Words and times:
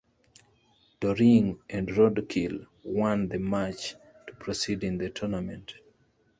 Doring 0.99 1.59
and 1.69 1.87
Roadkill 1.87 2.65
won 2.83 3.27
the 3.27 3.37
match 3.37 3.93
to 4.25 4.33
proceed 4.33 4.83
in 4.83 4.97
the 4.97 5.11
tournament. 5.11 5.75